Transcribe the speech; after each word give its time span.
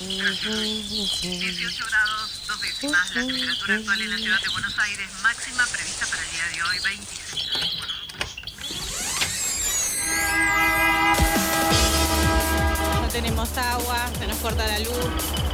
18 0.00 1.84
grados, 1.90 2.42
dos 2.46 2.60
décimas, 2.60 3.14
la 3.16 3.26
temperatura 3.26 3.74
actual 3.74 4.00
en 4.00 4.10
la 4.10 4.16
ciudad 4.18 4.40
de 4.40 4.48
Buenos 4.50 4.78
Aires, 4.78 5.08
máxima 5.24 5.66
prevista 5.66 6.06
para 6.06 6.22
el 6.22 6.30
día 6.30 6.46
de 6.54 6.62
hoy, 6.62 6.78
26 6.84 7.46
grados. 7.50 7.68
No 13.02 13.08
tenemos 13.08 13.58
agua, 13.58 14.08
se 14.16 14.26
nos 14.28 14.36
corta 14.38 14.64
la 14.68 14.78
luz, 14.78 14.94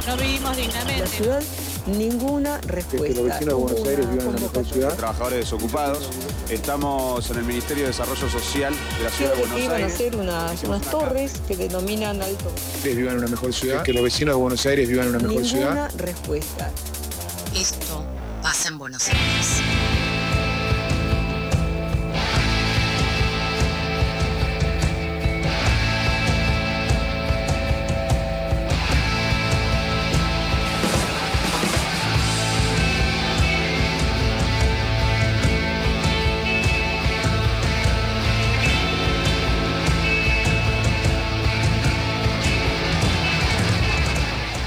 no 0.05 0.17
vivimos 0.17 0.55
dignamente. 0.55 0.99
La 0.99 1.07
ciudad, 1.07 1.43
ninguna 1.87 2.61
respuesta. 2.61 3.07
que 3.07 3.13
los 3.15 3.25
vecinos 3.25 3.47
de 3.47 3.53
Buenos 3.53 3.87
Aires 3.87 4.11
vivan 4.11 4.27
en 4.27 4.27
una 4.27 4.39
mejor 4.41 4.65
ciudad. 4.67 4.95
Trabajadores 4.95 5.39
desocupados. 5.39 6.07
Estamos 6.55 7.29
en 7.31 7.37
el 7.37 7.43
Ministerio 7.43 7.83
de 7.83 7.89
Desarrollo 7.89 8.29
Social 8.29 8.73
de 8.97 9.03
la 9.03 9.09
ciudad 9.09 9.31
de 9.31 9.41
que 9.41 9.47
Buenos 9.47 9.59
iban 9.59 9.71
a 9.71 9.75
Aires. 9.75 9.93
hacer 9.93 10.15
unas, 10.15 10.63
unas 10.63 10.81
torres 10.89 11.33
que 11.47 11.57
denominan 11.57 12.21
alto. 12.21 12.45
Ustedes 12.75 12.95
vivan 12.95 13.13
en 13.15 13.19
una 13.19 13.27
mejor 13.27 13.53
ciudad. 13.53 13.83
Que 13.83 13.91
los 13.91 14.01
vecinos 14.03 14.35
de 14.35 14.41
Buenos 14.41 14.65
Aires 14.65 14.87
vivan 14.87 15.07
en 15.09 15.15
una 15.15 15.27
mejor 15.27 15.45
ciudad. 15.45 15.69
Ninguna 15.75 15.87
respuesta. 15.97 16.71
Esto 17.53 18.05
pasa 18.41 18.69
en 18.69 18.77
Buenos 18.77 19.05
Aires. 19.09 19.61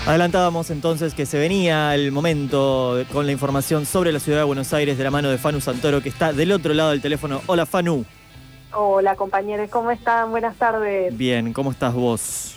Adelantábamos 0.08 0.70
entonces 0.70 1.12
que 1.12 1.26
se 1.26 1.38
venía 1.38 1.94
el 1.94 2.12
momento 2.12 3.04
con 3.12 3.26
la 3.26 3.32
información 3.32 3.84
sobre 3.84 4.10
la 4.10 4.20
ciudad 4.20 4.38
de 4.38 4.44
Buenos 4.44 4.72
Aires 4.72 4.96
de 4.96 5.04
la 5.04 5.10
mano 5.10 5.28
de 5.28 5.36
Fanu 5.36 5.60
Santoro, 5.60 6.00
que 6.00 6.08
está 6.08 6.32
del 6.32 6.50
otro 6.52 6.72
lado 6.72 6.92
del 6.92 7.02
teléfono. 7.02 7.42
Hola 7.44 7.66
Fanu. 7.66 8.06
Hola 8.72 9.16
compañeros, 9.16 9.68
¿cómo 9.68 9.90
están? 9.90 10.30
Buenas 10.30 10.56
tardes. 10.56 11.14
Bien, 11.14 11.52
¿cómo 11.52 11.72
estás 11.72 11.92
vos? 11.92 12.54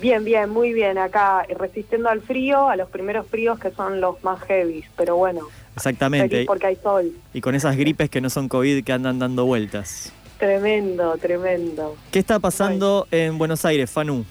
Bien, 0.00 0.24
bien, 0.24 0.48
muy 0.48 0.72
bien. 0.72 0.96
Acá 0.96 1.44
resistiendo 1.46 2.08
al 2.08 2.22
frío, 2.22 2.70
a 2.70 2.76
los 2.76 2.88
primeros 2.88 3.26
fríos 3.26 3.58
que 3.58 3.70
son 3.70 4.00
los 4.00 4.24
más 4.24 4.40
heavy, 4.44 4.82
pero 4.96 5.16
bueno, 5.16 5.40
Exactamente. 5.76 6.46
porque 6.46 6.68
hay 6.68 6.76
sol. 6.76 7.12
Y 7.34 7.42
con 7.42 7.54
esas 7.54 7.76
gripes 7.76 8.08
que 8.08 8.22
no 8.22 8.30
son 8.30 8.48
COVID 8.48 8.82
que 8.82 8.92
andan 8.94 9.18
dando 9.18 9.44
vueltas. 9.44 10.10
Tremendo, 10.38 11.18
tremendo. 11.18 11.96
¿Qué 12.10 12.18
está 12.18 12.38
pasando 12.38 13.06
en 13.10 13.36
Buenos 13.36 13.62
Aires, 13.66 13.90
Fanu? 13.90 14.24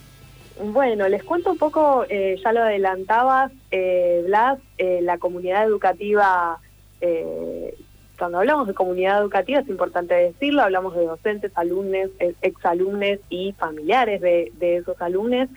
Bueno, 0.62 1.08
les 1.08 1.24
cuento 1.24 1.52
un 1.52 1.58
poco, 1.58 2.06
eh, 2.10 2.40
ya 2.44 2.54
lo 2.54 2.62
adelantabas, 2.62 3.52
eh, 3.72 4.24
Blas, 4.26 4.60
eh, 4.78 5.00
la 5.02 5.18
comunidad 5.18 5.66
educativa, 5.66 6.60
eh, 7.02 7.76
cuando 8.18 8.38
hablamos 8.38 8.68
de 8.68 8.74
comunidad 8.74 9.22
educativa 9.22 9.60
es 9.60 9.68
importante 9.68 10.14
decirlo, 10.14 10.62
hablamos 10.62 10.96
de 10.96 11.06
docentes, 11.06 11.52
alumnos, 11.56 12.10
eh, 12.20 12.36
exalumnos 12.42 13.20
y 13.30 13.54
familiares 13.54 14.22
de, 14.22 14.52
de 14.60 14.78
esos 14.78 15.02
alumnos, 15.02 15.50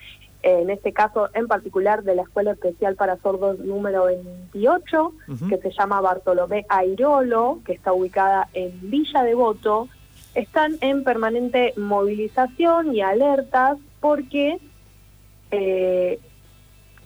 en 0.43 0.71
este 0.71 0.93
caso 0.93 1.29
en 1.35 1.49
particular 1.49 2.03
de 2.03 2.15
la 2.15 2.23
Escuela 2.23 2.53
Especial 2.53 2.95
para 2.95 3.17
Sordos 3.19 3.59
número 3.59 4.05
28, 4.05 5.13
Ujú. 5.29 5.49
que 5.49 5.59
se 5.59 5.71
llama 5.73 6.01
Bartolomé 6.01 6.65
Airolo, 6.69 7.59
que 7.65 7.73
está 7.73 7.93
ubicada 7.93 8.49
en 8.55 8.73
Villa 8.91 9.25
Devoto, 9.25 9.89
están 10.35 10.77
en 10.83 11.03
permanente 11.05 11.75
movilización 11.77 12.95
y 12.95 13.01
alertas 13.01 13.79
porque 14.01 14.59
eh, 15.51 16.19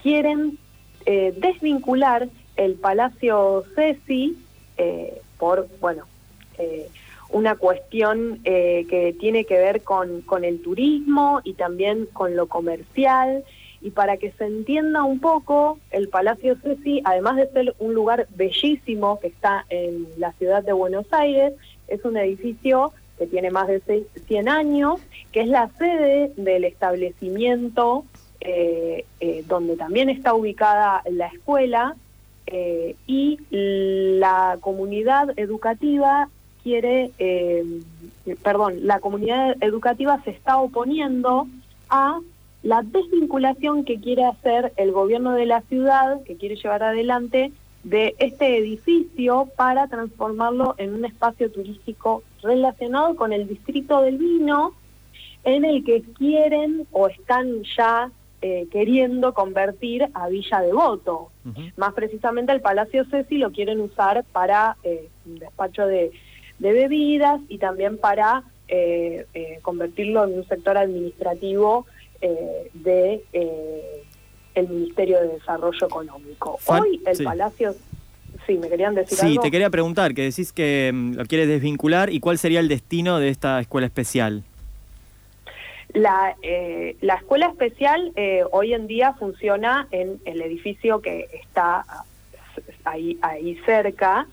quieren 0.03 0.59
eh, 1.07 1.35
desvincular 1.37 2.29
el 2.57 2.75
Palacio 2.75 3.65
Ceci 3.75 4.37
eh, 4.77 5.21
por, 5.39 5.69
bueno, 5.81 6.05
una 7.31 7.55
cuestión 7.55 8.41
que 8.45 9.17
tiene 9.19 9.45
que 9.47 9.57
ver 9.57 9.83
con, 9.83 10.21
con 10.23 10.45
el 10.45 10.61
turismo 10.61 11.41
y 11.43 11.55
también 11.55 12.07
con 12.13 12.37
lo 12.37 12.49
comercial. 12.49 13.45
Y 13.81 13.93
para 13.93 14.19
que 14.19 14.31
se 14.33 14.45
entienda 14.45 15.05
un 15.05 15.21
poco, 15.21 15.79
el 15.91 16.09
Palacio 16.11 16.57
Ceci, 16.63 17.01
además 17.05 17.37
de 17.37 17.49
ser 17.51 17.75
un 17.79 17.95
lugar 17.95 18.27
bellísimo 18.35 19.19
que 19.21 19.29
está 19.29 19.65
en 19.71 20.07
la 20.19 20.33
ciudad 20.33 20.63
de 20.63 20.75
Buenos 20.75 21.07
Aires, 21.13 21.55
es 21.89 22.05
un 22.05 22.19
edificio 22.19 22.93
que 23.19 23.27
tiene 23.27 23.51
más 23.51 23.69
de 23.69 23.81
seis- 23.87 24.07
100 24.27 24.49
años, 24.51 25.01
que 25.33 25.41
es 25.41 25.49
la 25.49 25.71
sede 25.79 26.33
del 26.37 26.65
establecimiento 26.65 28.05
eh, 28.41 29.05
eh, 29.21 29.45
donde 29.47 29.77
también 29.77 30.09
está 30.09 30.35
ubicada 30.35 31.03
la 31.11 31.27
escuela 31.27 31.97
eh, 32.47 32.97
y 33.07 33.39
la 33.51 34.59
comunidad 34.61 35.39
educativa 35.39 36.29
quiere, 36.63 37.13
eh, 37.19 37.65
perdón, 38.43 38.87
la 38.87 39.01
comunidad 39.01 39.57
educativa 39.61 40.21
se 40.25 40.31
está 40.31 40.59
oponiendo 40.59 41.47
a 41.89 42.21
la 42.63 42.83
desvinculación 42.83 43.85
que 43.85 44.01
quiere 44.01 44.25
hacer 44.25 44.73
el 44.77 44.93
gobierno 44.93 45.33
de 45.33 45.47
la 45.47 45.63
ciudad, 45.63 46.23
que 46.25 46.37
quiere 46.37 46.57
llevar 46.57 46.83
adelante 46.83 47.53
de 47.85 48.15
este 48.19 48.59
edificio 48.59 49.49
para 49.57 49.87
transformarlo 49.89 50.75
en 50.77 50.95
un 50.95 51.05
espacio 51.05 51.51
turístico 51.51 52.23
relacionado 52.43 53.17
con 53.17 53.33
el 53.33 53.49
distrito 53.49 54.03
del 54.03 54.19
vino, 54.19 54.75
en 55.45 55.65
el 55.65 55.85
que 55.85 56.03
quieren 56.03 56.87
o 56.93 57.09
están 57.09 57.63
ya 57.77 58.11
eh, 58.43 58.67
queriendo 58.71 59.35
convertir 59.35 60.09
a 60.15 60.29
Villa 60.29 60.61
Devoto. 60.61 61.31
Ujú. 61.45 61.61
Más 61.77 61.93
precisamente 61.95 62.53
el 62.53 62.61
Palacio 62.61 63.05
Ceci 63.11 63.39
lo 63.39 63.51
quieren 63.53 63.81
usar 63.81 64.25
para 64.33 64.77
eh, 64.83 65.09
un 65.27 65.39
despacho 65.39 65.87
de, 65.87 66.11
de 66.59 66.73
bebidas 66.73 67.41
y 67.49 67.59
también 67.59 67.99
para 67.99 68.43
eh, 68.69 69.27
eh, 69.35 69.59
convertirlo 69.63 70.25
en 70.25 70.35
un 70.39 70.47
sector 70.49 70.77
administrativo 70.79 71.87
eh, 72.23 72.71
de 72.75 73.23
eh, 73.33 74.03
el 74.55 74.69
Ministerio 74.69 75.21
de 75.21 75.29
Desarrollo 75.35 75.87
Económico. 75.87 76.57
Fan- 76.59 76.83
Hoy 76.83 77.01
el 77.07 77.17
sí. 77.17 77.25
Palacio, 77.25 77.75
sí, 78.47 78.59
me 78.59 78.69
querían 78.69 78.95
decir 78.95 79.19
Sí, 79.19 79.27
algo. 79.27 79.43
te 79.43 79.51
quería 79.51 79.71
preguntar, 79.71 80.15
que 80.15 80.23
decís 80.23 80.53
que 80.53 80.91
mm, 80.93 81.15
lo 81.15 81.25
quieres 81.27 81.49
desvincular 81.49 82.13
y 82.13 82.21
cuál 82.21 82.39
sería 82.39 82.61
el 82.61 82.69
destino 82.69 83.19
de 83.19 83.29
esta 83.29 83.61
escuela 83.61 83.87
especial. 83.87 84.45
La, 85.95 86.37
eh, 86.43 86.97
la 87.01 87.15
escuela 87.15 87.47
especial 87.47 88.13
eh, 88.17 88.45
hoy 88.53 88.75
en 88.75 88.87
día 88.87 89.15
funciona 89.15 89.89
en 89.91 90.21
el 90.25 90.41
edificio 90.43 91.01
que 91.01 91.29
está 91.33 91.85
ahí, 92.85 93.19
ahí 93.23 93.57
cerca. 93.67 94.27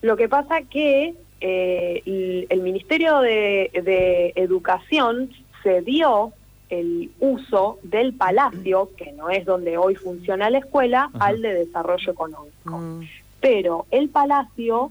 Lo 0.00 0.16
que 0.16 0.28
pasa 0.28 0.62
que 0.62 1.14
eh, 1.40 2.02
el, 2.06 2.46
el 2.50 2.60
Ministerio 2.62 3.20
de, 3.20 3.70
de 3.82 4.32
Educación 4.36 5.30
cedió 5.62 6.32
el 6.70 7.10
uso 7.20 7.78
del 7.82 8.14
palacio, 8.14 8.90
que 8.96 9.12
no 9.12 9.28
es 9.28 9.44
donde 9.44 9.76
hoy 9.76 9.94
funciona 9.94 10.50
la 10.50 10.58
escuela, 10.58 11.10
Ajá. 11.12 11.26
al 11.26 11.42
de 11.42 11.54
desarrollo 11.54 12.12
económico. 12.12 12.78
Mm, 12.78 13.02
Pero 13.40 13.86
el 13.90 14.08
palacio 14.08 14.90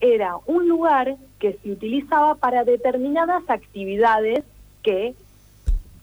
era 0.00 0.36
un 0.46 0.68
lugar 0.68 1.16
que 1.38 1.58
se 1.62 1.72
utilizaba 1.72 2.36
para 2.36 2.64
determinadas 2.64 3.42
actividades 3.48 4.44
que 4.82 5.14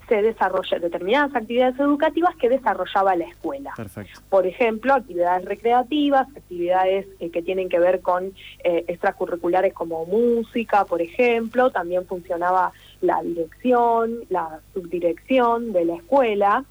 se 0.08 0.22
desarrollan, 0.22 0.82
determinadas 0.82 1.36
actividades 1.36 1.80
educativas 1.80 2.36
que 2.36 2.50
desarrollaba 2.50 3.16
la 3.16 3.26
escuela. 3.26 3.74
Perfecto. 3.76 4.22
Por 4.30 4.46
ejemplo, 4.46 4.94
actividades 4.94 5.46
recreativas, 5.46 6.28
actividades 6.36 7.08
eh, 7.20 7.32
que 7.32 7.42
tienen 7.42 7.70
que 7.70 7.80
ver 7.80 8.02
con 8.02 8.34
eh, 8.64 8.86
extracurriculares 8.88 9.74
como 9.74 10.06
música, 10.06 10.86
por 10.86 11.02
ejemplo. 11.02 11.72
También 11.72 12.06
funcionaba 12.06 12.72
la 13.02 13.22
dirección, 13.24 14.20
la 14.30 14.60
subdirección 14.74 15.74
de 15.74 15.86
la 15.86 15.96
escuela. 15.96 16.66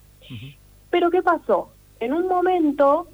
Pero 0.91 1.11
¿qué 1.11 1.23
pasó? 1.23 1.71
En 2.01 2.13
un 2.13 2.29
momento 2.29 3.09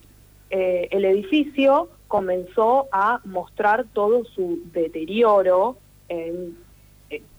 eh, 0.50 0.88
el 0.90 1.04
edificio 1.04 1.88
comenzó 2.08 2.88
a 2.92 3.20
mostrar 3.24 3.86
todo 3.92 4.24
su 4.24 4.60
deterioro 4.72 5.76
en 6.08 6.56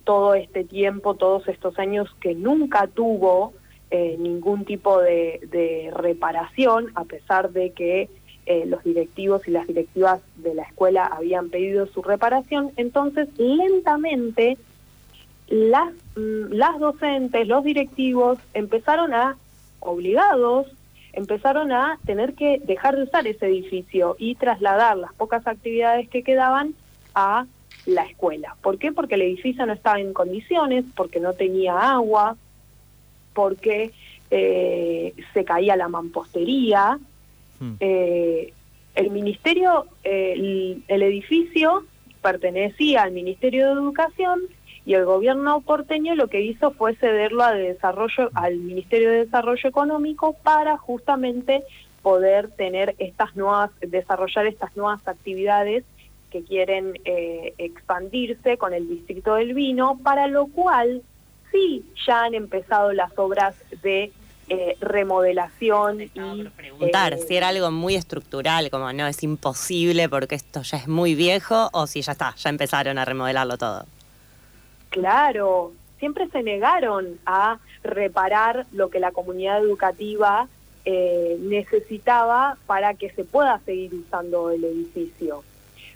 todo 0.03 0.33
este 0.35 0.63
tiempo, 0.63 1.15
todos 1.15 1.47
estos 1.47 1.77
años 1.79 2.09
que 2.19 2.35
nunca 2.35 2.87
tuvo 2.87 3.53
eh, 3.89 4.15
ningún 4.19 4.65
tipo 4.65 5.01
de, 5.01 5.91
reparación, 5.95 6.91
a 6.95 7.03
pesar 7.03 7.51
de 7.51 7.71
que 7.71 8.09
eh, 8.45 8.65
los 8.65 8.83
directivos 8.83 9.47
y 9.47 9.51
las 9.51 9.67
directivas 9.67 10.21
de 10.37 10.55
la 10.55 10.63
escuela 10.63 11.05
habían 11.05 11.49
pedido 11.49 11.87
su 11.87 12.01
reparación. 12.01 12.71
Entonces, 12.77 13.27
lentamente, 13.37 14.57
las, 15.47 15.93
mm, 16.15 16.53
las 16.53 16.79
docentes, 16.79 17.47
los 17.47 17.63
directivos 17.63 18.39
empezaron 18.53 19.13
a, 19.13 19.37
obligados, 19.81 20.67
empezaron 21.13 21.71
a 21.71 21.99
tener 22.05 22.33
que 22.33 22.61
dejar 22.63 22.95
de 22.95 23.03
usar 23.03 23.27
ese 23.27 23.47
edificio 23.47 24.15
y 24.17 24.35
trasladar 24.35 24.97
las 24.97 25.13
pocas 25.13 25.45
actividades 25.47 26.07
que 26.09 26.23
quedaban 26.23 26.73
a 27.13 27.45
la 27.85 28.03
escuela. 28.03 28.55
¿Por 28.61 28.77
qué? 28.77 28.91
Porque 28.91 29.15
el 29.15 29.23
edificio 29.23 29.65
no 29.65 29.73
estaba 29.73 29.99
en 29.99 30.13
condiciones, 30.13 30.85
porque 30.95 31.19
no 31.19 31.33
tenía 31.33 31.77
agua, 31.93 32.37
porque 33.33 33.91
eh, 34.29 35.13
se 35.33 35.45
caía 35.45 35.75
la 35.75 35.87
mampostería. 35.87 36.99
Hmm. 37.59 37.73
Eh, 37.79 38.53
el 38.95 39.09
ministerio, 39.11 39.87
eh, 40.03 40.33
el, 40.35 40.83
el 40.87 41.03
edificio 41.03 41.85
pertenecía 42.21 43.03
al 43.03 43.11
Ministerio 43.11 43.67
de 43.67 43.73
Educación 43.73 44.41
y 44.85 44.93
el 44.93 45.05
gobierno 45.05 45.61
porteño 45.61 46.15
lo 46.15 46.27
que 46.27 46.41
hizo 46.41 46.71
fue 46.71 46.95
cederlo 46.95 47.43
a 47.43 47.53
desarrollo, 47.53 48.29
al 48.33 48.57
Ministerio 48.57 49.09
de 49.09 49.25
Desarrollo 49.25 49.69
Económico 49.69 50.33
para 50.43 50.77
justamente 50.77 51.63
poder 52.01 52.49
tener 52.49 52.95
estas 52.97 53.35
nuevas, 53.35 53.69
desarrollar 53.79 54.47
estas 54.47 54.75
nuevas 54.75 55.07
actividades 55.07 55.83
que 56.31 56.43
quieren 56.43 56.99
eh, 57.05 57.53
expandirse 57.57 58.57
con 58.57 58.73
el 58.73 58.87
distrito 58.87 59.35
del 59.35 59.53
vino, 59.53 59.99
para 60.01 60.27
lo 60.27 60.47
cual 60.47 61.03
sí 61.51 61.85
ya 62.07 62.23
han 62.23 62.33
empezado 62.33 62.93
las 62.93 63.11
obras 63.17 63.55
de 63.83 64.11
eh, 64.49 64.75
remodelación 64.81 66.01
y 66.01 66.09
Preguntar 66.09 67.13
eh, 67.13 67.17
si 67.17 67.35
era 67.35 67.49
algo 67.49 67.71
muy 67.71 67.95
estructural, 67.95 68.69
como 68.69 68.91
no, 68.91 69.07
es 69.07 69.23
imposible 69.23 70.09
porque 70.09 70.35
esto 70.35 70.61
ya 70.63 70.77
es 70.77 70.87
muy 70.87 71.15
viejo, 71.15 71.69
o 71.73 71.87
si 71.87 72.01
ya 72.01 72.13
está, 72.13 72.35
ya 72.35 72.49
empezaron 72.49 72.97
a 72.97 73.05
remodelarlo 73.05 73.57
todo. 73.57 73.85
Claro, 74.89 75.71
siempre 75.99 76.27
se 76.29 76.43
negaron 76.43 77.19
a 77.25 77.59
reparar 77.83 78.65
lo 78.73 78.89
que 78.89 78.99
la 78.99 79.11
comunidad 79.11 79.59
educativa 79.63 80.47
eh, 80.83 81.37
necesitaba 81.39 82.57
para 82.65 82.95
que 82.95 83.11
se 83.11 83.23
pueda 83.23 83.59
seguir 83.65 83.93
usando 83.93 84.49
el 84.49 84.63
edificio. 84.63 85.43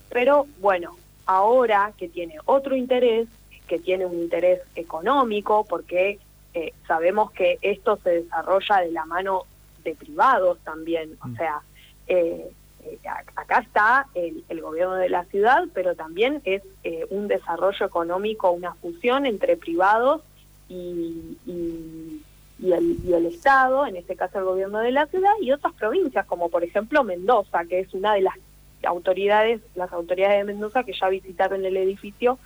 Pero 0.09 0.47
bueno, 0.59 0.95
ahora 1.25 1.93
que 1.97 2.07
tiene 2.07 2.35
otro 2.45 2.75
interés, 2.75 3.27
que 3.67 3.79
tiene 3.79 4.05
un 4.05 4.19
interés 4.19 4.61
económico, 4.75 5.65
porque 5.67 6.19
eh, 6.53 6.73
sabemos 6.87 7.31
que 7.31 7.57
esto 7.61 7.97
se 8.03 8.21
desarrolla 8.21 8.77
de 8.81 8.91
la 8.91 9.05
mano 9.05 9.43
de 9.83 9.95
privados 9.95 10.57
también, 10.63 11.17
o 11.23 11.35
sea, 11.35 11.61
eh, 12.07 12.47
eh, 12.83 12.99
acá 13.35 13.59
está 13.59 14.07
el, 14.13 14.43
el 14.49 14.61
gobierno 14.61 14.95
de 14.95 15.09
la 15.09 15.25
ciudad, 15.25 15.63
pero 15.73 15.95
también 15.95 16.41
es 16.45 16.61
eh, 16.83 17.05
un 17.09 17.27
desarrollo 17.27 17.85
económico, 17.85 18.51
una 18.51 18.73
fusión 18.75 19.25
entre 19.25 19.57
privados 19.57 20.21
y, 20.69 21.37
y- 21.45 22.21
y 22.57 22.71
el, 22.71 22.97
y 23.05 23.13
el 23.13 23.25
Estado, 23.25 23.85
en 23.85 23.97
este 23.97 24.15
caso 24.15 24.39
el 24.39 24.45
gobierno 24.45 24.79
de 24.79 24.91
la 24.91 25.07
ciudad, 25.07 25.33
y 25.41 25.51
otras 25.51 25.73
provincias, 25.73 26.25
como 26.25 26.49
por 26.49 26.63
ejemplo 26.63 27.03
Mendoza, 27.03 27.65
que 27.65 27.81
es 27.81 27.93
una 27.93 28.13
de 28.13 28.21
las 28.21 28.35
autoridades, 28.83 29.61
las 29.75 29.91
autoridades 29.93 30.39
de 30.39 30.53
Mendoza 30.53 30.83
que 30.83 30.93
ya 30.93 31.09
visitaron 31.09 31.65
el 31.65 31.77
edificio 31.77 32.37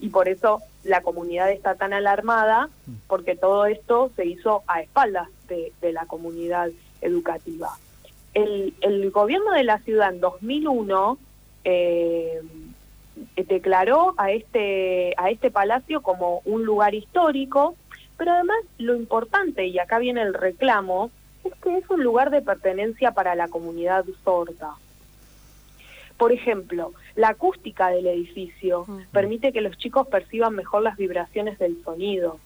y 0.00 0.10
por 0.10 0.28
eso 0.28 0.60
la 0.84 1.02
comunidad 1.02 1.50
está 1.50 1.74
tan 1.74 1.92
alarmada, 1.92 2.68
porque 3.08 3.34
todo 3.34 3.66
esto 3.66 4.10
se 4.16 4.26
hizo 4.26 4.62
a 4.66 4.80
espaldas 4.80 5.28
de, 5.48 5.72
la 5.92 6.06
comunidad 6.06 6.70
educativa. 7.00 7.70
El, 8.34 8.74
el 8.80 9.10
gobierno 9.10 9.52
de 9.52 9.64
la 9.64 9.78
ciudad 9.78 10.12
en 10.12 10.20
2001 10.20 11.18
eh, 11.64 12.40
declaró 13.36 14.14
a 14.16 14.30
este, 14.30 15.14
a 15.16 15.30
este 15.30 15.50
palacio 15.50 16.00
como 16.00 16.42
un 16.44 16.64
lugar 16.64 16.94
histórico, 16.94 17.74
pero 18.16 18.32
además 18.32 18.58
lo 18.78 18.94
importante, 18.94 19.66
y 19.66 19.78
acá 19.78 19.98
viene 19.98 20.22
el 20.22 20.34
reclamo, 20.34 21.10
es 21.44 21.52
que 21.62 21.78
es 21.78 21.90
un 21.90 22.02
lugar 22.02 22.30
de 22.30 22.42
pertenencia 22.42 23.12
para 23.12 23.34
la 23.34 23.48
comunidad 23.48 24.04
sorda. 24.24 24.74
Por 26.18 26.32
ejemplo, 26.32 26.92
la 27.14 27.28
acústica 27.28 27.88
del 27.90 28.06
edificio 28.08 28.84
permite 29.12 29.52
que 29.52 29.60
los 29.60 29.78
chicos 29.78 30.06
perciban 30.08 30.54
mejor 30.54 30.82
las 30.82 30.96
vibraciones 30.96 31.58
del 31.58 31.82
sonido. 31.84 32.38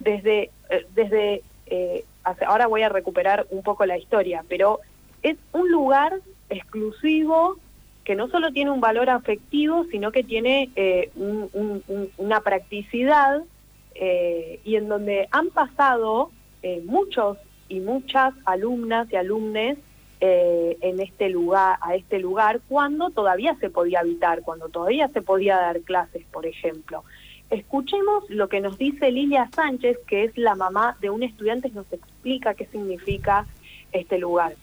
Desde, 0.00 0.50
eh, 0.70 0.86
desde 0.94 1.42
eh, 1.66 2.04
ahora 2.46 2.66
voy 2.66 2.82
a 2.82 2.88
recuperar 2.88 3.46
un 3.50 3.62
poco 3.62 3.84
la 3.84 3.98
historia, 3.98 4.42
pero 4.48 4.80
es 5.22 5.36
un 5.52 5.70
lugar 5.70 6.14
exclusivo 6.48 7.56
que 8.04 8.14
no 8.14 8.28
solo 8.28 8.50
tiene 8.52 8.70
un 8.70 8.80
valor 8.80 9.10
afectivo, 9.10 9.84
sino 9.90 10.10
que 10.10 10.24
tiene 10.24 10.70
eh, 10.76 11.10
un- 11.14 11.50
un- 11.52 11.82
un- 11.88 12.10
una 12.16 12.40
practicidad 12.40 13.42
eh, 13.94 14.60
y 14.64 14.76
en 14.76 14.88
donde 14.88 15.28
han 15.30 15.48
pasado 15.50 16.30
eh, 16.62 16.80
muchos 16.86 17.36
y 17.68 17.80
muchas 17.80 18.32
alumnas 18.46 19.08
y 19.12 19.16
alumnes 19.16 19.76
eh, 20.20 20.76
en 20.80 21.00
este 21.00 21.28
lugar, 21.28 21.78
a 21.80 21.94
este 21.94 22.18
lugar, 22.18 22.60
cuando 22.68 23.10
todavía 23.10 23.56
se 23.60 23.70
podía 23.70 24.00
habitar, 24.00 24.42
cuando 24.42 24.68
todavía 24.68 25.08
se 25.08 25.22
podía 25.22 25.56
dar 25.56 25.80
clases, 25.80 26.24
por 26.32 26.46
ejemplo. 26.46 27.04
Escuchemos 27.50 28.24
lo 28.28 28.48
que 28.48 28.60
nos 28.60 28.76
dice 28.78 29.10
Lilia 29.10 29.48
Sánchez, 29.54 29.98
que 30.06 30.24
es 30.24 30.36
la 30.36 30.54
mamá 30.54 30.96
de 31.00 31.10
un 31.10 31.22
estudiante, 31.22 31.70
nos 31.70 31.90
explica 31.92 32.54
qué 32.54 32.66
significa 32.66 33.46
este 33.92 34.18
lugar. 34.18 34.54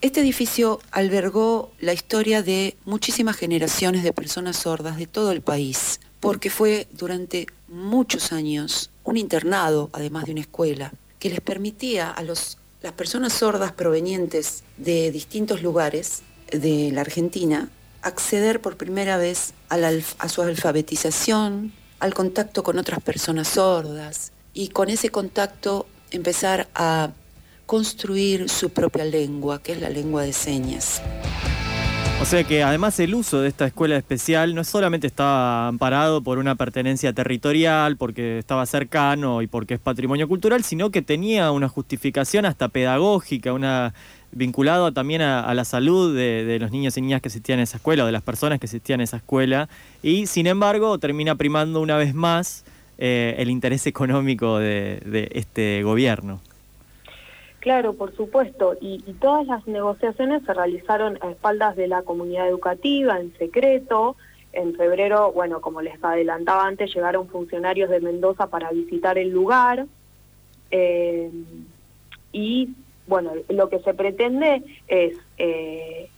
Este 0.00 0.20
edificio 0.20 0.80
albergó 0.90 1.72
la 1.78 1.92
historia 1.92 2.42
de 2.42 2.74
muchísimas 2.86 3.36
generaciones 3.36 4.02
de 4.02 4.14
personas 4.14 4.56
sordas 4.56 4.96
de 4.96 5.06
todo 5.06 5.30
el 5.30 5.42
país, 5.42 6.00
porque 6.20 6.48
fue 6.48 6.88
durante 6.92 7.46
muchos 7.68 8.32
años 8.32 8.90
un 9.04 9.18
internado, 9.18 9.90
además 9.92 10.24
de 10.24 10.32
una 10.32 10.40
escuela, 10.40 10.92
que 11.18 11.28
les 11.28 11.42
permitía 11.42 12.10
a 12.10 12.22
los, 12.22 12.56
las 12.82 12.92
personas 12.92 13.32
sordas 13.34 13.72
provenientes 13.72 14.64
de 14.76 15.10
distintos 15.10 15.62
lugares 15.62 16.22
de 16.50 16.90
la 16.92 17.02
Argentina 17.02 17.68
acceder 18.02 18.60
por 18.60 18.76
primera 18.76 19.18
vez 19.18 19.52
a, 19.68 20.28
su 20.28 20.42
alfabetización, 20.42 21.72
al 21.98 22.14
contacto 22.14 22.62
con 22.62 22.78
otras 22.78 23.02
personas 23.02 23.48
sordas 23.48 24.32
y 24.54 24.68
con 24.68 24.88
ese 24.88 25.10
contacto 25.10 25.86
empezar 26.10 26.68
a 26.74 27.10
construir 27.66 28.48
su 28.48 28.70
propia 28.70 29.04
lengua, 29.04 29.62
que 29.62 29.72
es 29.72 29.80
la 29.80 29.90
lengua 29.90 30.22
de 30.22 30.32
señas. 30.32 31.02
O 32.20 32.26
sea 32.26 32.44
que 32.44 32.62
además 32.62 33.00
el 33.00 33.14
uso 33.14 33.40
de 33.40 33.48
esta 33.48 33.66
escuela 33.66 33.96
especial 33.96 34.54
no 34.54 34.62
solamente 34.62 35.06
estaba 35.06 35.68
amparado 35.68 36.22
por 36.22 36.36
una 36.38 36.54
pertenencia 36.54 37.14
territorial, 37.14 37.96
porque 37.96 38.38
estaba 38.38 38.66
cercano 38.66 39.40
y 39.40 39.46
porque 39.46 39.74
es 39.74 39.80
patrimonio 39.80 40.28
cultural, 40.28 40.62
sino 40.62 40.90
que 40.90 41.00
tenía 41.00 41.50
una 41.50 41.68
justificación 41.68 42.44
hasta 42.44 42.68
pedagógica, 42.68 43.54
una 43.54 43.94
vinculado 44.32 44.92
también 44.92 45.22
a, 45.22 45.52
la 45.54 45.64
salud 45.64 46.14
de, 46.14 46.58
los 46.60 46.70
niños 46.70 46.96
y 46.98 47.00
niñas 47.00 47.22
que 47.22 47.28
asistían 47.28 47.58
a 47.58 47.62
esa 47.62 47.78
escuela 47.78 48.04
o 48.04 48.06
de 48.06 48.12
las 48.12 48.22
personas 48.22 48.60
que 48.60 48.66
asistían 48.66 49.00
a 49.00 49.04
esa 49.04 49.16
escuela. 49.16 49.70
Y 50.02 50.26
sin 50.26 50.46
embargo 50.46 50.98
termina 50.98 51.36
primando 51.36 51.80
una 51.80 51.96
vez 51.96 52.14
más 52.14 52.64
eh, 52.98 53.34
el 53.38 53.50
interés 53.50 53.86
económico 53.86 54.58
de 54.58 55.30
este 55.32 55.82
gobierno. 55.82 56.42
Claro, 57.60 57.92
por 57.92 58.16
supuesto, 58.16 58.74
y, 58.80 58.98
todas 59.20 59.46
las 59.46 59.66
negociaciones 59.66 60.42
se 60.44 60.54
realizaron 60.54 61.18
a 61.20 61.30
espaldas 61.30 61.76
de 61.76 61.88
la 61.88 62.02
comunidad 62.02 62.48
educativa, 62.48 63.20
en 63.20 63.36
secreto. 63.36 64.16
En 64.52 64.74
febrero, 64.74 65.30
bueno, 65.32 65.60
como 65.60 65.82
les 65.82 66.02
adelantaba 66.02 66.66
antes, 66.66 66.92
llegaron 66.92 67.28
funcionarios 67.28 67.90
de 67.90 68.00
Mendoza 68.00 68.48
para 68.48 68.70
visitar 68.70 69.18
el 69.18 69.30
lugar. 69.30 69.86
eh, 70.70 71.30
y, 72.32 72.70
bueno, 73.06 73.32
lo 73.48 73.68
que 73.68 73.80
se 73.80 73.92
pretende 73.92 74.62
es, 74.86 75.16
eh, 75.36 76.04
es 76.04 76.10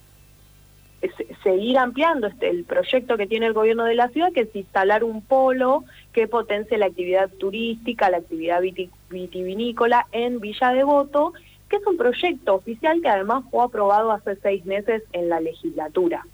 seguir 1.43 1.79
ampliando 1.79 2.27
este, 2.29 2.49
el 2.49 2.65
proyecto 2.65 3.17
que 3.17 3.27
tiene 3.27 3.47
el 3.47 3.53
gobierno 3.53 3.85
de 3.85 3.95
la 3.95 4.09
ciudad, 4.09 4.33
que 4.33 4.43
es 4.43 4.55
instalar 4.55 5.03
un 5.03 5.23
polo 5.23 5.85
que 6.13 6.29
potencie 6.29 6.79
la 6.79 6.87
actividad 6.87 7.29
turística, 7.31 8.11
la 8.11 8.19
actividad 8.19 8.61
viti- 8.61 8.91
vitivinícola 9.11 10.07
en 10.13 10.41
Villa 10.41 10.73
Devoto, 10.73 11.33
que 11.69 11.77
es 11.77 11.87
un 11.87 11.97
proyecto 11.97 12.55
oficial 12.55 13.01
que 13.01 13.09
además 13.09 13.45
fue 13.51 13.65
aprobado 13.65 14.13
hace 14.13 14.37
seis 14.37 14.65
meses 14.65 15.03
en 15.13 15.29
la 15.29 15.41
legislatura. 15.41 16.27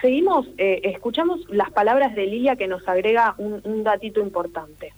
Seguimos, 0.00 0.46
eh, 0.58 0.82
escuchamos 0.84 1.40
las 1.48 1.70
palabras 1.72 2.14
de 2.14 2.26
Lilia 2.26 2.56
que 2.56 2.68
nos 2.68 2.86
agrega 2.86 3.34
un, 3.38 3.60
un 3.64 3.82
datito 3.82 4.20
importante. 4.20 4.92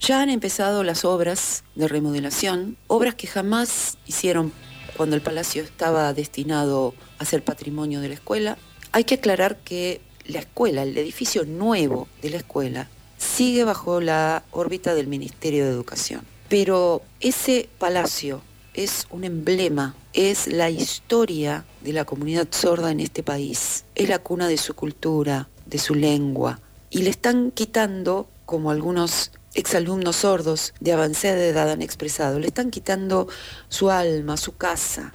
Ya 0.00 0.20
han 0.20 0.28
empezado 0.28 0.82
las 0.82 1.04
obras 1.04 1.64
de 1.76 1.86
remodelación, 1.86 2.76
obras 2.88 3.14
que 3.14 3.28
jamás 3.28 3.96
hicieron 4.06 4.52
cuando 4.96 5.16
el 5.16 5.22
palacio 5.22 5.62
estaba 5.62 6.12
destinado 6.12 6.94
a 7.18 7.24
ser 7.24 7.42
patrimonio 7.42 8.00
de 8.00 8.08
la 8.08 8.14
escuela. 8.14 8.58
Hay 8.92 9.04
que 9.04 9.16
aclarar 9.16 9.56
que 9.58 10.00
la 10.26 10.40
escuela, 10.40 10.82
el 10.82 10.96
edificio 10.96 11.44
nuevo 11.44 12.08
de 12.22 12.30
la 12.30 12.36
escuela, 12.38 12.88
sigue 13.18 13.64
bajo 13.64 14.00
la 14.00 14.44
órbita 14.50 14.94
del 14.94 15.06
Ministerio 15.06 15.64
de 15.64 15.70
Educación. 15.70 16.22
Pero 16.48 17.02
ese 17.20 17.68
palacio 17.78 18.42
es 18.74 19.06
un 19.10 19.24
emblema, 19.24 19.94
es 20.12 20.46
la 20.46 20.70
historia 20.70 21.64
de 21.82 21.92
la 21.92 22.04
comunidad 22.04 22.48
sorda 22.50 22.90
en 22.90 23.00
este 23.00 23.22
país, 23.22 23.84
es 23.94 24.08
la 24.08 24.18
cuna 24.18 24.48
de 24.48 24.58
su 24.58 24.74
cultura, 24.74 25.48
de 25.66 25.78
su 25.78 25.94
lengua, 25.94 26.60
y 26.90 27.02
le 27.02 27.10
están 27.10 27.50
quitando, 27.50 28.28
como 28.46 28.70
algunos 28.70 29.32
exalumnos 29.54 30.16
sordos 30.16 30.74
de 30.80 30.92
avanzada 30.92 31.44
edad 31.44 31.70
han 31.70 31.82
expresado, 31.82 32.38
le 32.38 32.48
están 32.48 32.70
quitando 32.70 33.28
su 33.68 33.90
alma, 33.90 34.36
su 34.36 34.56
casa. 34.56 35.12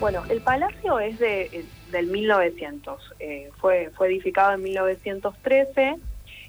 Bueno, 0.00 0.22
el 0.28 0.40
palacio 0.40 0.98
es 1.00 1.18
de, 1.18 1.64
del 1.90 2.06
1900, 2.08 3.14
eh, 3.18 3.50
fue, 3.58 3.90
fue 3.96 4.08
edificado 4.08 4.54
en 4.54 4.62
1913 4.62 5.96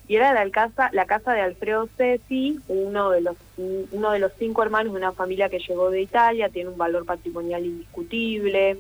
y 0.07 0.15
era 0.15 0.33
la 0.33 0.49
casa, 0.49 0.89
la 0.93 1.05
casa 1.05 1.33
de 1.33 1.41
Alfredo 1.41 1.89
Cesi, 1.97 2.59
uno 2.67 3.09
de 3.09 3.21
los 3.21 3.35
uno 3.57 4.11
de 4.11 4.19
los 4.19 4.31
cinco 4.39 4.63
hermanos 4.63 4.93
de 4.93 4.99
una 4.99 5.11
familia 5.11 5.49
que 5.49 5.59
llegó 5.59 5.89
de 5.89 6.01
Italia, 6.01 6.49
tiene 6.49 6.69
un 6.69 6.77
valor 6.77 7.05
patrimonial 7.05 7.65
indiscutible. 7.65 8.79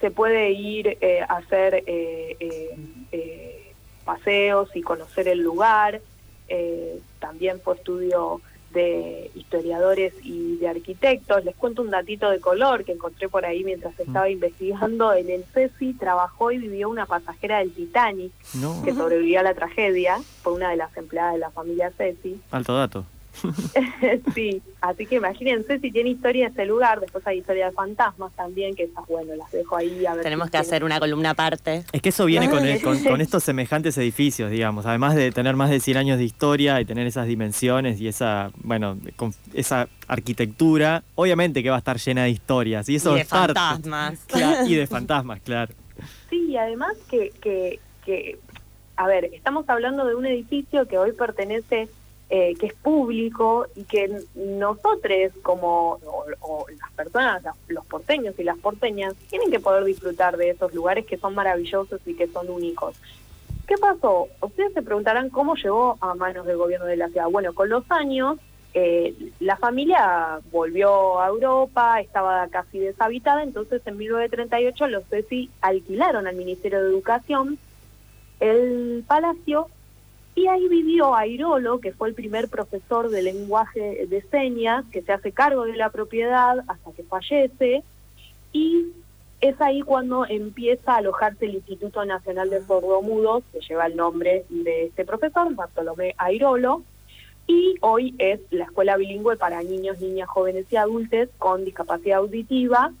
Se 0.00 0.10
puede 0.10 0.52
ir 0.52 0.96
eh, 1.00 1.20
a 1.20 1.36
hacer 1.36 1.82
eh, 1.86 2.36
eh, 2.40 2.76
eh, 3.12 3.59
paseos 4.04 4.68
y 4.74 4.82
conocer 4.82 5.28
el 5.28 5.40
lugar. 5.40 6.00
Eh, 6.48 7.00
también 7.20 7.60
fue 7.60 7.76
estudio 7.76 8.40
de 8.72 9.30
historiadores 9.34 10.12
y 10.22 10.56
de 10.58 10.68
arquitectos. 10.68 11.44
Les 11.44 11.56
cuento 11.56 11.82
un 11.82 11.90
datito 11.90 12.30
de 12.30 12.38
color 12.40 12.84
que 12.84 12.92
encontré 12.92 13.28
por 13.28 13.44
ahí 13.44 13.64
mientras 13.64 13.98
estaba 13.98 14.28
investigando. 14.30 15.12
En 15.12 15.28
el 15.28 15.44
CESI 15.44 15.94
trabajó 15.94 16.52
y 16.52 16.58
vivió 16.58 16.88
una 16.88 17.06
pasajera 17.06 17.58
del 17.58 17.72
Titanic 17.72 18.32
No. 18.54 18.80
que 18.84 18.94
sobrevivió 18.94 19.40
a 19.40 19.42
la 19.42 19.54
tragedia. 19.54 20.18
Fue 20.42 20.52
una 20.52 20.70
de 20.70 20.76
las 20.76 20.96
empleadas 20.96 21.32
de 21.34 21.40
la 21.40 21.50
familia 21.50 21.90
Ceci. 21.96 22.40
Alto 22.52 22.76
dato. 22.76 23.04
sí, 24.34 24.62
así 24.80 25.06
que 25.06 25.16
imagínense 25.16 25.78
si 25.78 25.90
tiene 25.90 26.10
historia 26.10 26.48
ese 26.48 26.64
lugar. 26.66 27.00
Después 27.00 27.26
hay 27.26 27.38
historia 27.38 27.66
de 27.66 27.72
fantasmas 27.72 28.32
también, 28.34 28.74
que 28.74 28.84
esas, 28.84 29.06
bueno, 29.08 29.34
las 29.36 29.50
dejo 29.50 29.76
ahí 29.76 30.04
a 30.06 30.14
ver. 30.14 30.22
Tenemos 30.22 30.46
si 30.46 30.52
que 30.52 30.58
hacer 30.58 30.84
una 30.84 30.98
columna 30.98 31.30
aparte. 31.30 31.84
Es 31.92 32.02
que 32.02 32.08
eso 32.10 32.24
viene 32.26 32.48
con, 32.50 32.64
el- 32.64 32.80
con, 32.82 32.98
con 33.02 33.20
estos 33.20 33.42
semejantes 33.44 33.96
edificios, 33.98 34.50
digamos. 34.50 34.86
Además 34.86 35.14
de 35.14 35.30
tener 35.32 35.56
más 35.56 35.70
de 35.70 35.80
100 35.80 35.96
años 35.96 36.18
de 36.18 36.24
historia 36.24 36.80
y 36.80 36.84
tener 36.84 37.06
esas 37.06 37.26
dimensiones 37.26 38.00
y 38.00 38.08
esa, 38.08 38.50
bueno, 38.62 38.96
con 39.16 39.32
esa 39.54 39.88
arquitectura, 40.08 41.02
obviamente 41.14 41.62
que 41.62 41.70
va 41.70 41.76
a 41.76 41.78
estar 41.80 41.98
llena 41.98 42.24
de 42.24 42.30
historias. 42.30 42.88
Y 42.88 42.96
eso 42.96 43.14
Y 43.14 43.18
de 43.20 43.24
fantasmas. 43.24 44.18
Claro, 44.26 44.66
y 44.66 44.74
de 44.74 44.86
fantasmas, 44.86 45.40
claro. 45.40 45.72
Sí, 46.28 46.46
y 46.50 46.56
además 46.56 46.94
que, 47.10 47.30
que, 47.42 47.78
que, 48.04 48.38
a 48.96 49.06
ver, 49.06 49.26
estamos 49.34 49.68
hablando 49.68 50.06
de 50.06 50.14
un 50.14 50.24
edificio 50.26 50.86
que 50.86 50.98
hoy 50.98 51.12
pertenece, 51.12 51.88
eh, 52.32 52.54
que 52.54 52.66
es 52.66 52.74
público 52.74 53.66
y 53.74 53.82
que 53.82 54.22
nosotros 54.36 55.32
como, 55.42 55.98
las 56.80 56.92
personas, 56.92 57.42
los 57.66 57.84
porteños 57.86 58.38
y 58.38 58.44
las 58.44 58.56
porteñas, 58.56 59.14
tienen 59.28 59.50
que 59.50 59.58
poder 59.58 59.82
disfrutar 59.82 60.36
de 60.36 60.50
esos 60.50 60.72
lugares 60.72 61.06
que 61.06 61.16
son 61.16 61.34
maravillosos 61.34 62.00
y 62.06 62.14
que 62.14 62.28
son 62.28 62.48
únicos. 62.48 62.94
¿Qué 63.66 63.76
pasó? 63.78 64.28
Ustedes 64.40 64.72
se 64.74 64.82
preguntarán 64.82 65.30
cómo 65.30 65.56
llegó 65.56 65.98
a 66.00 66.14
manos 66.14 66.46
del 66.46 66.56
gobierno 66.56 66.86
de 66.86 66.96
la 66.96 67.08
ciudad. 67.08 67.28
Bueno, 67.28 67.52
con 67.52 67.68
los 67.68 67.84
años 67.90 68.38
eh, 68.74 69.12
la 69.40 69.56
familia 69.56 70.38
volvió 70.52 71.20
a 71.20 71.26
Europa, 71.26 72.00
estaba 72.00 72.46
casi 72.46 72.78
deshabitada, 72.78 73.42
entonces 73.42 73.82
en 73.86 73.96
1938 73.96 74.86
los 74.86 75.04
CECI 75.06 75.50
alquilaron 75.62 76.28
al 76.28 76.36
Ministerio 76.36 76.80
de 76.80 76.90
Educación 76.90 77.58
el 78.38 79.04
palacio 79.06 79.66
y 80.40 80.48
ahí 80.48 80.68
vivió 80.68 81.14
Airolo, 81.14 81.80
que 81.80 81.92
fue 81.92 82.08
el 82.08 82.14
primer 82.14 82.48
profesor 82.48 83.10
de 83.10 83.22
lenguaje 83.22 84.06
de 84.06 84.22
señas, 84.30 84.86
que 84.90 85.02
se 85.02 85.12
hace 85.12 85.32
cargo 85.32 85.64
de 85.64 85.76
la 85.76 85.90
propiedad 85.90 86.64
hasta 86.66 86.92
que 86.92 87.02
fallece, 87.02 87.82
y 88.50 88.86
es 89.42 89.60
ahí 89.60 89.82
cuando 89.82 90.24
empieza 90.26 90.94
a 90.94 90.96
alojarse 90.96 91.44
el 91.44 91.56
Instituto 91.56 92.04
Nacional 92.06 92.48
de 92.48 92.64
Sordomudos, 92.64 93.44
que 93.52 93.60
lleva 93.60 93.86
el 93.86 93.96
nombre 93.96 94.46
de 94.48 94.86
este 94.86 95.04
profesor, 95.04 95.54
Bartolomé 95.54 96.14
Airolo, 96.16 96.84
y 97.46 97.74
hoy 97.82 98.14
es 98.18 98.40
la 98.50 98.64
escuela 98.64 98.96
bilingüe 98.96 99.36
para 99.36 99.62
niños, 99.62 100.00
niñas, 100.00 100.28
jóvenes 100.28 100.64
y 100.70 100.76
adultos 100.76 101.28
con 101.36 101.66
discapacidad 101.66 102.20
auditiva, 102.20 102.92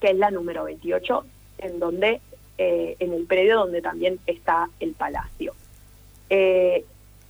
que 0.00 0.12
es 0.12 0.16
la 0.16 0.30
número 0.30 0.64
28, 0.64 1.24
en 1.58 1.78
donde 1.78 2.22
eh, 2.56 2.96
en 3.00 3.12
el 3.12 3.26
predio 3.26 3.56
donde 3.56 3.82
también 3.82 4.18
está 4.26 4.70
el 4.80 4.92
palacio. 4.92 5.54
Eh, 6.30 6.84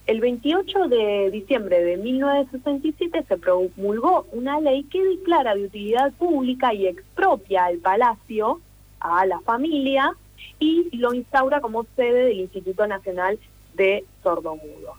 el 0.06 0.20
28 0.20 0.88
de 0.88 1.30
diciembre 1.30 1.82
de 1.82 1.96
1967 1.96 3.24
se 3.26 3.38
promulgó 3.38 4.26
una 4.32 4.60
ley 4.60 4.84
que 4.84 5.02
declara 5.02 5.54
de 5.54 5.64
utilidad 5.64 6.12
pública 6.12 6.74
y 6.74 6.86
expropia 6.86 7.64
al 7.64 7.78
palacio, 7.78 8.60
a 9.00 9.24
la 9.24 9.40
familia, 9.40 10.14
y 10.58 10.94
lo 10.96 11.14
instaura 11.14 11.60
como 11.60 11.86
sede 11.96 12.26
del 12.26 12.40
Instituto 12.40 12.86
Nacional 12.86 13.38
de 13.74 14.04
Sordomudos. 14.22 14.98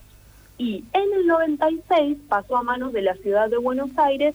Y 0.58 0.84
en 0.94 1.14
el 1.14 1.28
96 1.28 2.18
pasó 2.28 2.58
a 2.58 2.64
manos 2.64 2.92
de 2.92 3.04
la 3.04 3.16
ciudad 3.16 3.50
de 3.50 3.58
Buenos 3.58 3.92
Aires, 3.98 4.34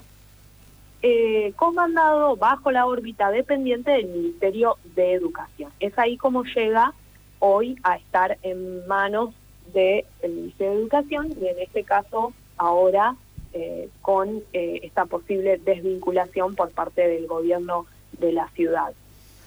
eh, 1.02 1.52
comandado 1.57 2.37
bajo 2.37 2.71
la 2.71 2.87
órbita 2.87 3.31
dependiente 3.31 3.90
del 3.90 4.07
Ministerio 4.07 4.76
de 4.95 5.14
Educación. 5.14 5.73
Es 5.81 5.99
ahí 5.99 6.17
como 6.17 6.45
llega 6.45 6.93
hoy 7.38 7.76
a 7.83 7.97
estar 7.97 8.38
en 8.43 8.87
manos 8.87 9.35
del 9.73 10.05
Ministerio 10.23 10.73
de 10.73 10.81
Educación 10.81 11.35
y 11.41 11.47
en 11.47 11.59
este 11.59 11.85
caso 11.85 12.33
ahora 12.57 13.17
eh, 13.53 13.89
con 14.03 14.43
eh, 14.53 14.81
esta 14.83 15.07
posible 15.07 15.59
desvinculación 15.59 16.55
por 16.55 16.71
parte 16.71 17.07
del 17.07 17.27
gobierno 17.27 17.87
de 18.19 18.33
la 18.33 18.49
ciudad. 18.50 18.93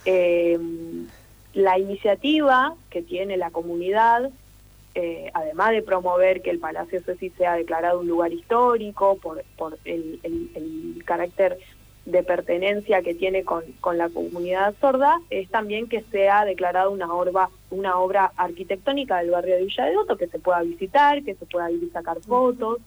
Eh, 0.05 0.59
la 1.53 1.77
iniciativa 1.77 2.75
que 2.89 3.01
tiene 3.01 3.37
la 3.37 3.51
comunidad 3.51 4.31
eh, 4.95 5.31
además 5.33 5.71
de 5.71 5.81
promover 5.81 6.43
que 6.43 6.51
el 6.51 6.59
Palacio 6.59 7.01
Ceci 7.01 7.31
sea 7.31 7.55
declarado 7.55 7.99
un 7.99 8.07
lugar 8.07 8.31
histórico 8.31 9.17
por, 9.17 9.43
por 9.57 9.79
el 9.85 11.01
carácter 11.03 11.57
de 12.05 12.21
pertenencia 12.23 13.01
que 13.01 13.13
tiene 13.15 13.43
con, 13.43 13.63
con 13.79 13.97
la 13.97 14.09
comunidad 14.09 14.73
sorda, 14.81 15.19
es 15.29 15.47
también 15.49 15.87
que 15.87 16.01
sea 16.11 16.43
declarado 16.45 16.91
una 16.91 17.13
obra, 17.13 17.49
una 17.69 17.97
obra 17.97 18.31
arquitectónica 18.35 19.17
del 19.19 19.31
barrio 19.31 19.55
de 19.55 19.63
Villa 19.65 19.85
de 19.85 19.95
Voto, 19.95 20.17
que 20.17 20.27
se 20.27 20.39
pueda 20.39 20.61
visitar, 20.63 21.23
que 21.23 21.35
se 21.35 21.45
pueda 21.45 21.71
ir 21.71 21.81
y 21.83 21.89
sacar 21.89 22.19
fotos. 22.19 22.79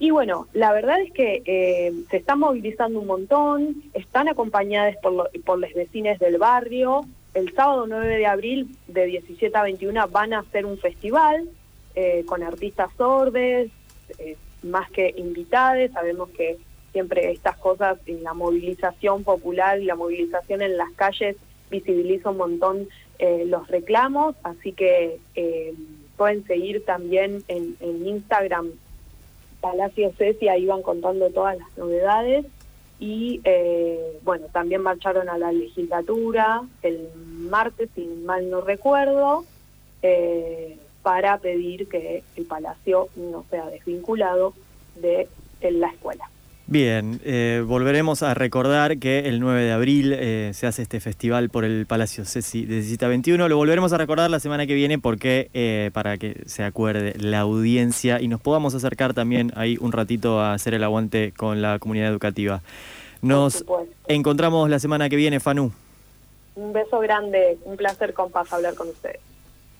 Y 0.00 0.10
bueno, 0.10 0.48
la 0.52 0.72
verdad 0.72 1.00
es 1.00 1.12
que 1.12 1.42
eh, 1.46 1.92
se 2.10 2.16
están 2.16 2.40
movilizando 2.40 2.98
un 2.98 3.06
montón, 3.06 3.82
están 3.94 4.28
acompañadas 4.28 4.96
por, 4.96 5.12
lo- 5.12 5.28
por 5.44 5.58
los 5.60 5.72
vecinos 5.72 6.18
del 6.18 6.38
barrio. 6.38 7.02
El 7.34 7.52
sábado 7.54 7.86
9 7.86 8.16
de 8.16 8.26
abril, 8.26 8.76
de 8.88 9.06
17 9.06 9.56
a 9.56 9.62
21, 9.62 10.08
van 10.08 10.32
a 10.32 10.40
hacer 10.40 10.66
un 10.66 10.78
festival 10.78 11.48
eh, 11.94 12.24
con 12.26 12.42
artistas 12.42 12.90
sordes, 12.96 13.70
eh, 14.18 14.36
más 14.64 14.90
que 14.90 15.14
invitados. 15.16 15.90
Sabemos 15.92 16.28
que 16.30 16.58
siempre 16.94 17.32
estas 17.32 17.56
cosas, 17.56 17.98
la 18.06 18.34
movilización 18.34 19.24
popular 19.24 19.80
y 19.80 19.84
la 19.84 19.96
movilización 19.96 20.62
en 20.62 20.76
las 20.78 20.92
calles, 20.92 21.36
visibiliza 21.68 22.30
un 22.30 22.36
montón 22.36 22.88
eh, 23.18 23.44
los 23.46 23.66
reclamos. 23.66 24.36
Así 24.44 24.72
que 24.72 25.18
eh, 25.34 25.74
pueden 26.16 26.46
seguir 26.46 26.84
también 26.84 27.42
en, 27.48 27.76
Instagram 28.06 28.70
Palacio 29.60 30.12
Ceci, 30.16 30.48
ahí 30.48 30.66
van 30.66 30.82
contando 30.82 31.30
todas 31.30 31.58
las 31.58 31.68
novedades. 31.76 32.46
Y 33.00 33.40
eh, 33.42 34.18
bueno, 34.22 34.46
también 34.52 34.80
marcharon 34.80 35.28
a 35.28 35.36
la 35.36 35.50
legislatura 35.50 36.62
el 36.82 37.08
martes, 37.50 37.90
si 37.96 38.04
mal 38.04 38.48
no 38.48 38.60
recuerdo, 38.60 39.44
para 41.02 41.38
pedir 41.38 41.88
que 41.88 42.22
el 42.36 42.44
palacio 42.44 43.08
no 43.16 43.44
sea 43.50 43.66
desvinculado 43.70 44.52
de, 44.96 45.28
de 45.60 45.70
la 45.70 45.88
escuela. 45.88 46.28
Bien, 46.66 47.20
eh, 47.24 47.62
volveremos 47.66 48.22
a 48.22 48.32
recordar 48.32 48.96
que 48.96 49.28
el 49.28 49.38
9 49.38 49.64
de 49.64 49.72
abril 49.72 50.14
eh, 50.14 50.50
se 50.54 50.66
hace 50.66 50.80
este 50.80 50.98
festival 50.98 51.50
por 51.50 51.62
el 51.62 51.84
Palacio 51.84 52.24
Ceci 52.24 52.64
de 52.64 52.76
17 52.76 53.04
a 53.04 53.08
21. 53.08 53.48
Lo 53.50 53.58
volveremos 53.58 53.92
a 53.92 53.98
recordar 53.98 54.30
la 54.30 54.40
semana 54.40 54.66
que 54.66 54.72
viene 54.72 54.98
porque 54.98 55.50
eh, 55.52 55.90
para 55.92 56.16
que 56.16 56.42
se 56.46 56.64
acuerde 56.64 57.16
la 57.18 57.40
audiencia 57.40 58.18
y 58.18 58.28
nos 58.28 58.40
podamos 58.40 58.74
acercar 58.74 59.12
también 59.12 59.52
ahí 59.56 59.76
un 59.78 59.92
ratito 59.92 60.40
a 60.40 60.54
hacer 60.54 60.72
el 60.72 60.82
aguante 60.84 61.32
con 61.36 61.60
la 61.60 61.78
comunidad 61.78 62.08
educativa. 62.08 62.62
Nos 63.20 63.62
encontramos 64.08 64.70
la 64.70 64.78
semana 64.78 65.10
que 65.10 65.16
viene, 65.16 65.40
Fanu. 65.40 65.70
Un 66.54 66.72
beso 66.72 66.98
grande, 67.00 67.58
un 67.64 67.76
placer, 67.76 68.14
compás, 68.14 68.50
hablar 68.54 68.74
con 68.74 68.88
ustedes. 68.88 69.20